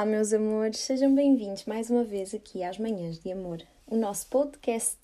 [0.00, 4.28] Olá, meus amores, sejam bem-vindos mais uma vez aqui às Manhãs de Amor, o nosso
[4.28, 4.96] podcast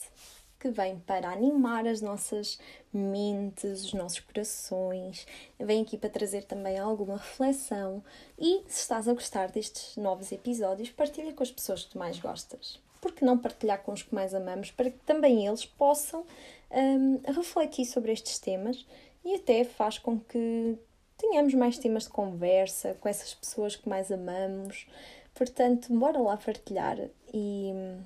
[0.58, 2.58] que vem para animar as nossas
[2.90, 5.26] mentes, os nossos corações,
[5.60, 8.02] vem aqui para trazer também alguma reflexão
[8.38, 12.80] e se estás a gostar destes novos episódios, partilha com as pessoas que mais gostas.
[12.98, 16.24] Por que não partilhar com os que mais amamos para que também eles possam
[16.70, 18.86] um, refletir sobre estes temas
[19.22, 20.78] e até faz com que
[21.16, 24.86] tenhamos mais temas de conversa com essas pessoas que mais amamos.
[25.34, 26.98] Portanto, bora lá partilhar
[27.32, 28.02] e hum,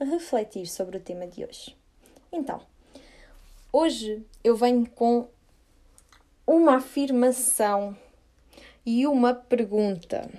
[0.00, 1.76] refletir sobre o tema de hoje.
[2.32, 2.60] Então,
[3.72, 5.28] hoje eu venho com
[6.46, 7.96] uma afirmação
[8.84, 10.30] e uma pergunta.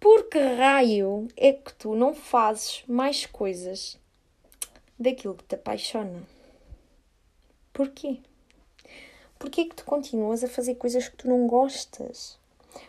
[0.00, 3.98] Por que raio é que tu não fazes mais coisas
[4.98, 6.22] daquilo que te apaixona?
[7.72, 8.20] Porquê?
[9.44, 12.38] Porquê é que tu continuas a fazer coisas que tu não gostas?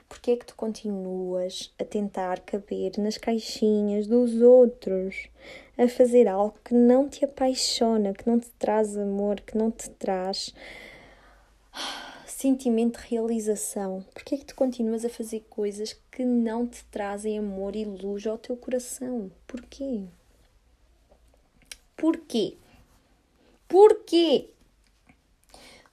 [0.07, 5.27] Porquê é que tu continuas a tentar caber nas caixinhas dos outros?
[5.77, 9.89] A fazer algo que não te apaixona, que não te traz amor, que não te
[9.89, 10.55] traz
[12.25, 14.05] sentimento de realização?
[14.13, 18.25] Porquê é que tu continuas a fazer coisas que não te trazem amor e luz
[18.25, 19.29] ao teu coração?
[19.45, 20.05] Porquê?
[21.97, 22.55] Porquê?
[23.67, 24.54] Porquê?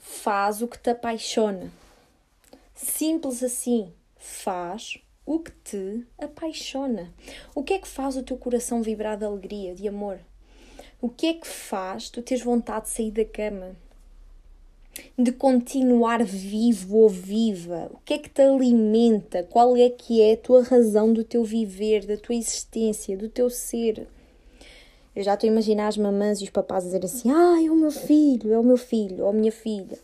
[0.05, 1.73] Faz o que te apaixona.
[2.75, 3.93] Simples assim.
[4.17, 7.15] Faz o que te apaixona.
[7.55, 10.19] O que é que faz o teu coração vibrar de alegria, de amor?
[11.01, 13.77] O que é que faz tu teres vontade de sair da cama?
[15.17, 17.89] De continuar vivo ou viva?
[17.95, 19.45] O que é que te alimenta?
[19.45, 23.49] Qual é que é a tua razão do teu viver, da tua existência, do teu
[23.49, 24.09] ser?
[25.15, 27.71] Eu já estou a imaginar as mamãs e os papás a dizer assim: Ah, é
[27.71, 29.99] o meu filho, é o meu filho, ou a minha filha.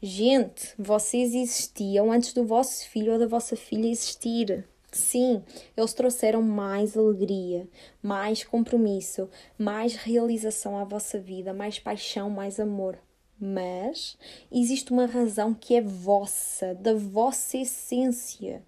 [0.00, 4.64] Gente, vocês existiam antes do vosso filho ou da vossa filha existir.
[4.90, 5.42] Sim,
[5.76, 7.66] eles trouxeram mais alegria,
[8.02, 9.28] mais compromisso,
[9.58, 12.98] mais realização à vossa vida, mais paixão, mais amor.
[13.40, 14.18] Mas
[14.50, 18.62] existe uma razão que é vossa, da vossa essência.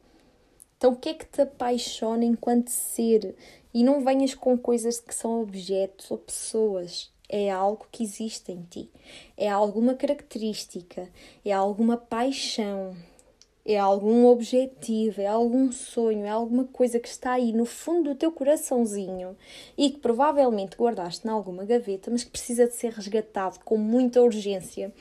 [0.84, 3.34] Então, o que é que te apaixona enquanto ser?
[3.72, 7.10] E não venhas com coisas que são objetos ou pessoas.
[7.26, 8.90] É algo que existe em ti.
[9.34, 11.08] É alguma característica.
[11.42, 12.94] É alguma paixão.
[13.64, 15.22] É algum objetivo.
[15.22, 16.26] É algum sonho.
[16.26, 19.34] É alguma coisa que está aí no fundo do teu coraçãozinho
[19.78, 24.20] e que provavelmente guardaste em alguma gaveta, mas que precisa de ser resgatado com muita
[24.20, 24.92] urgência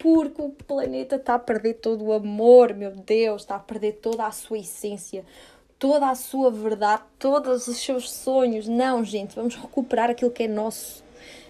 [0.00, 4.26] porque o planeta está a perder todo o amor, meu Deus, está a perder toda
[4.26, 5.24] a sua essência
[5.80, 8.68] toda a sua verdade, todos os seus sonhos.
[8.68, 11.02] Não, gente, vamos recuperar aquilo que é nosso,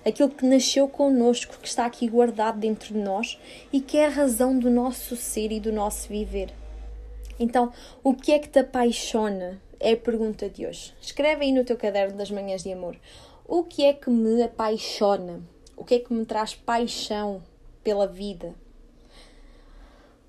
[0.06, 3.38] aquilo que nasceu connosco, que está aqui guardado dentro de nós
[3.72, 6.54] e que é a razão do nosso ser e do nosso viver.
[7.40, 7.72] Então,
[8.04, 9.60] o que é que te apaixona?
[9.80, 10.94] É a pergunta de hoje.
[11.00, 12.96] Escreve aí no teu caderno das manhãs de amor.
[13.48, 15.40] O que é que me apaixona?
[15.76, 17.42] O que é que me traz paixão
[17.82, 18.54] pela vida?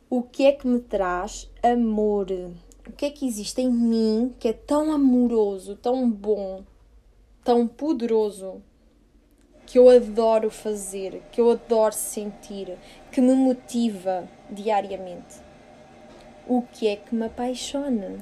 [0.09, 2.28] O que é que me traz amor?
[2.88, 6.63] o que é que existe em mim que é tão amoroso, tão bom,
[7.44, 8.61] tão poderoso,
[9.66, 12.78] que eu adoro fazer, que eu adoro sentir,
[13.11, 15.35] que me motiva diariamente.
[16.47, 18.19] O que é que me apaixona?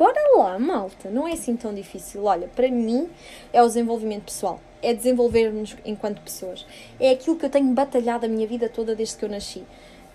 [0.00, 2.24] Bora lá, malta, não é assim tão difícil.
[2.24, 3.10] Olha, para mim
[3.52, 6.64] é o desenvolvimento pessoal, é desenvolver-nos enquanto pessoas.
[6.98, 9.62] É aquilo que eu tenho batalhado a minha vida toda desde que eu nasci.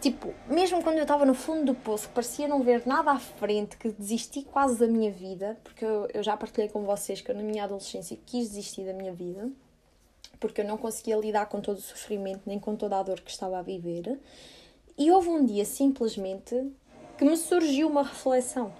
[0.01, 3.19] Tipo, mesmo quando eu estava no fundo do poço, que parecia não ver nada à
[3.19, 7.29] frente, que desisti quase da minha vida, porque eu, eu já partilhei com vocês que
[7.29, 9.51] eu, na minha adolescência, quis desistir da minha vida,
[10.39, 13.29] porque eu não conseguia lidar com todo o sofrimento, nem com toda a dor que
[13.29, 14.19] estava a viver.
[14.97, 16.71] E houve um dia, simplesmente,
[17.19, 18.73] que me surgiu uma reflexão.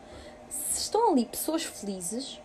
[0.50, 2.39] Se estão ali pessoas felizes,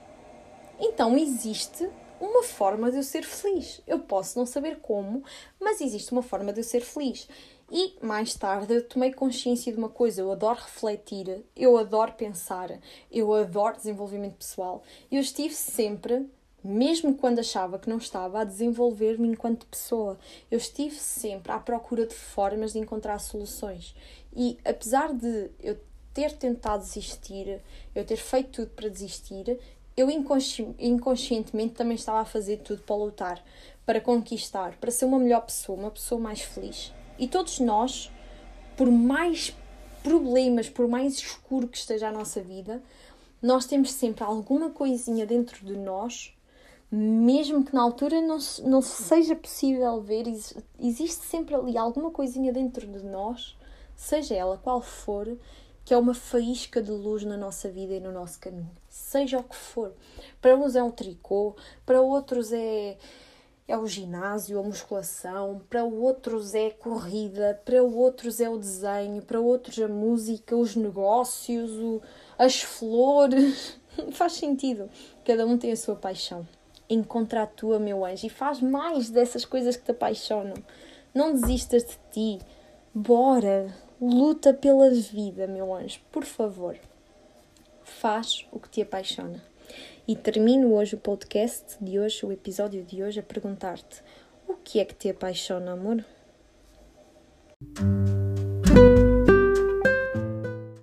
[0.78, 1.88] então existe
[2.20, 3.80] uma forma de eu ser feliz.
[3.86, 5.24] Eu posso não saber como,
[5.58, 7.26] mas existe uma forma de eu ser feliz.
[7.70, 12.78] E mais tarde eu tomei consciência de uma coisa: eu adoro refletir, eu adoro pensar,
[13.10, 14.82] eu adoro desenvolvimento pessoal.
[15.10, 16.28] Eu estive sempre,
[16.64, 20.18] mesmo quando achava que não estava, a desenvolver-me enquanto pessoa.
[20.50, 23.94] Eu estive sempre à procura de formas de encontrar soluções.
[24.34, 25.78] E apesar de eu
[26.12, 27.60] ter tentado desistir,
[27.94, 29.58] eu ter feito tudo para desistir,
[29.96, 33.44] eu inconsci inconscientemente também estava a fazer tudo para lutar,
[33.84, 36.92] para conquistar, para ser uma melhor pessoa, uma pessoa mais feliz.
[37.18, 38.10] E todos nós,
[38.76, 39.54] por mais
[40.02, 42.82] problemas, por mais escuro que esteja a nossa vida,
[43.42, 46.34] nós temos sempre alguma coisinha dentro de nós,
[46.90, 50.24] mesmo que na altura não, não seja possível ver,
[50.78, 53.56] existe sempre ali alguma coisinha dentro de nós,
[53.94, 55.38] seja ela qual for,
[55.90, 59.42] que é uma faísca de luz na nossa vida e no nosso caminho, seja o
[59.42, 59.92] que for.
[60.40, 62.96] Para uns é um tricô, para outros é
[63.66, 69.40] é o ginásio, a musculação, para outros é corrida, para outros é o desenho, para
[69.40, 72.00] outros a música, os negócios, o,
[72.38, 73.76] as flores.
[74.12, 74.88] faz sentido.
[75.24, 76.46] Cada um tem a sua paixão.
[76.88, 80.54] Encontra a tua, meu anjo, e faz mais dessas coisas que te apaixonam.
[81.12, 82.46] Não desistas de ti.
[82.94, 86.78] Bora, luta pela vida, meu anjo, por favor.
[87.84, 89.42] Faz o que te apaixona.
[90.08, 94.02] E termino hoje o podcast de hoje, o episódio de hoje, a perguntar-te:
[94.48, 96.04] o que é que te apaixona, amor?